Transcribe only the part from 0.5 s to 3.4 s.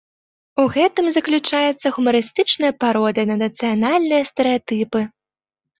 У гэтым заключаецца гумарыстычная пародыя